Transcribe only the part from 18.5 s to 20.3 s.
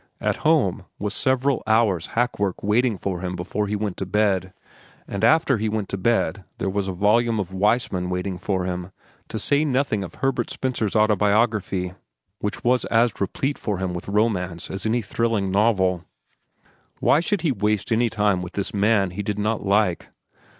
this man he did not like?